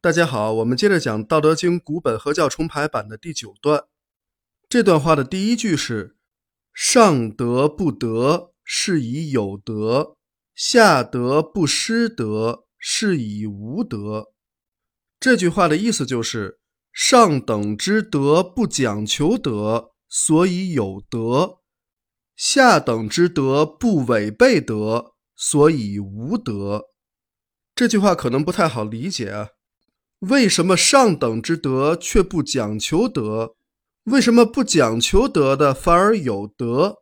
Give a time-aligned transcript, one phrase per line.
[0.00, 3.82] 大家好，我们接着讲《道德经》古本合教重排版的第九段。
[4.68, 6.16] 这段话的第一句是
[6.72, 10.14] “上德不德，是以有德；
[10.54, 14.28] 下德不失德，是以无德。”
[15.18, 16.60] 这句话的意思就是，
[16.92, 21.58] 上等之德不讲求德，所以有德；
[22.36, 26.84] 下等之德不违背德，所以无德。
[27.74, 29.48] 这句话可能不太好理解啊，
[30.20, 33.54] 为什么上等之德却不讲求德？
[34.04, 36.96] 为什么不讲求德的反而有德？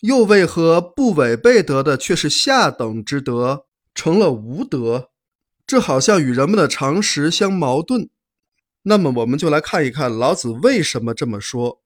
[0.00, 5.10] 又为何不违背德的却是下等之德，成了无德？
[5.66, 8.08] 这好像与人们的常识相矛盾。
[8.82, 11.82] 那么我们就来看一看老子为什么这么说：“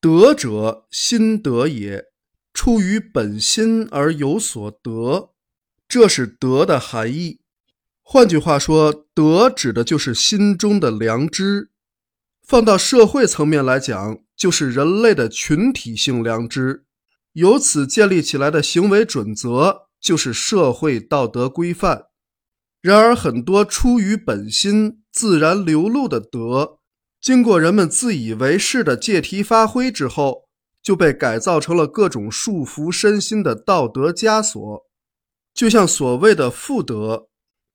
[0.00, 2.06] 德者，心得也，
[2.52, 5.30] 出于本心而有所得。”
[5.88, 7.40] 这是德的含义。
[8.10, 11.72] 换句话说，德指的就是心中的良知。
[12.42, 16.86] 放到社会层面来讲，就是人类的群体性良知。
[17.34, 22.04] 由此建立起来的行为准则，就是社会道德规范。
[22.80, 26.78] 然而，很多出于本心、自然流露的德，
[27.20, 30.44] 经过人们自以为是的借题发挥之后，
[30.82, 34.86] 就被改造成了各种束缚身心的道德枷锁。
[35.52, 37.27] 就像所谓的妇德，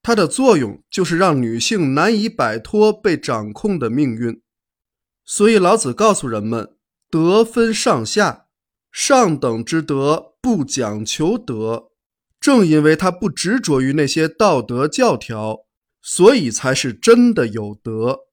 [0.04, 4.42] 它的作用就是让女性难以摆脱被掌控的命运。
[5.26, 6.76] 所以老子告诉人们，
[7.10, 8.48] 德分上下，
[8.92, 11.86] 上等之德不讲求德，
[12.40, 15.60] 正因为他不执着于那些道德教条，
[16.02, 18.26] 所以才是真的有德；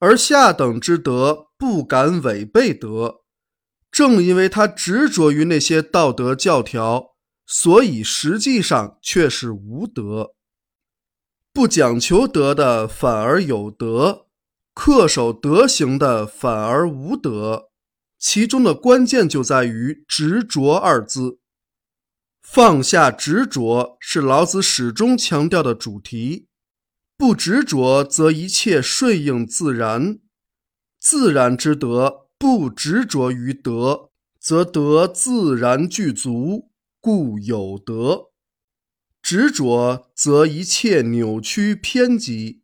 [0.00, 3.20] 而下等之德不敢违背德，
[3.90, 7.12] 正因为他执着于那些道德教条。
[7.44, 10.34] 所以实际上却是无德，
[11.54, 14.26] 不讲求德的反而有德，
[14.74, 17.68] 恪守德行的反而无德。
[18.18, 21.40] 其中的关键就在于“执着”二字。
[22.40, 26.48] 放下执着是老子始终强调的主题。
[27.18, 30.20] 不执着，则一切顺应自然；
[30.98, 34.10] 自然之德，不执着于德，
[34.40, 36.70] 则德自然具足。
[37.00, 38.31] 故有德，
[39.32, 42.60] 执着则一切扭曲偏激；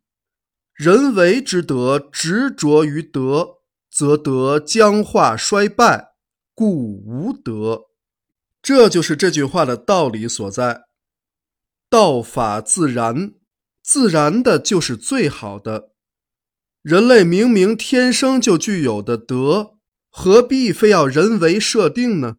[0.75, 3.55] 人为之德，执着于德，
[3.91, 6.09] 则德僵化衰败，
[6.53, 7.85] 故无德。
[8.61, 10.83] 这就是这句话的道理所在。
[11.89, 13.33] 道法自然，
[13.81, 15.93] 自然的就是最好的。
[16.83, 19.71] 人类明明天生就具有的德，
[20.11, 22.35] 何必非要人为设定呢？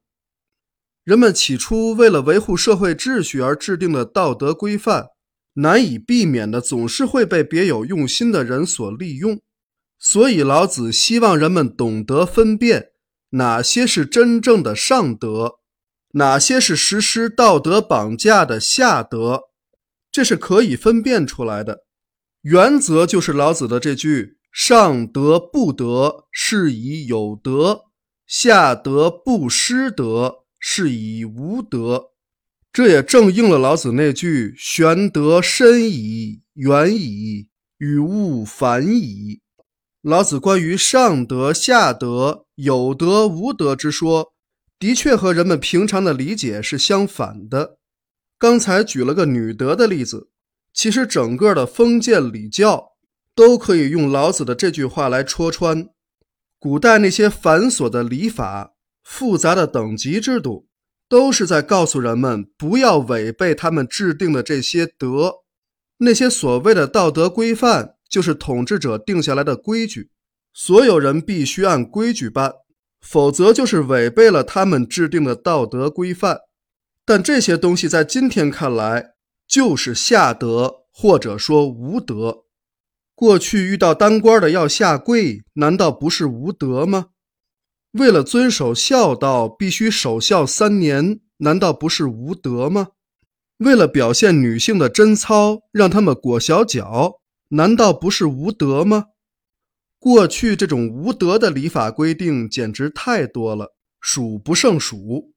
[1.05, 5.09] 人们起初为了维护社会秩序而制定的道德规范，
[5.55, 9.41] 难以避免的总是会被别有用心的人所利用。
[9.99, 12.93] 所以老子希望人们懂得分辨
[13.31, 15.57] 哪些是真正的上德，
[16.13, 19.43] 哪些是实施道德绑架的下德，
[20.13, 21.85] 这是可以分辨出来的。
[22.43, 27.91] 原则就是老子的这句：“上德不德，是以有德；
[28.27, 32.11] 下德不失德。”是以无德，
[32.71, 37.49] 这也正应了老子那句“玄德深矣，远矣，
[37.79, 39.41] 与物反矣”。
[40.03, 44.33] 老子关于上德、下德、有德、无德之说，
[44.79, 47.79] 的确和人们平常的理解是相反的。
[48.39, 50.31] 刚才举了个女德的例子，
[50.73, 52.93] 其实整个的封建礼教
[53.35, 55.89] 都可以用老子的这句话来戳穿。
[56.59, 58.75] 古代那些繁琐的礼法。
[59.11, 60.69] 复杂的等级制度，
[61.09, 65.41] 都是在告诉人们不要违背他们制定的这些德。
[65.99, 70.11] 那些所谓的道德规范，就是统治者定下来的规矩，
[70.55, 72.53] 所有人必须按规矩办，
[73.01, 76.39] 否则就是违背了他们制定的道德规范。
[77.05, 79.15] 但这些东西在今天看来，
[79.49, 82.45] 就是下德，或者说无德。
[83.17, 87.09] 过去遇到当官的要下跪，难道不是无德吗？
[87.93, 92.89] 为了遵守孝道，必须守孝三年，难道不是无德吗？
[93.59, 99.07] 为了表现女性的贞操，让她们裹小脚，难道不是无德吗？
[99.99, 105.35] 过去这种无德的礼法规定简直太多了，数不胜数。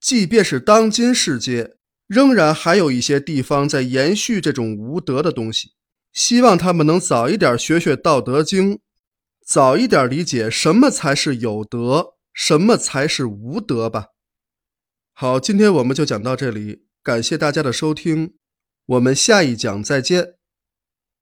[0.00, 1.76] 即便是当今世界，
[2.06, 5.72] 仍然还有一些地方在延续这种无德的东西。
[6.12, 8.74] 希望他们能早一点学学《道德经》。
[9.46, 14.08] 早一点理解什么才是有德，什么才是无德吧。
[15.12, 18.34] 好，今天我们就讲到这里，感谢大家的收听，
[18.86, 20.35] 我们下一讲再见。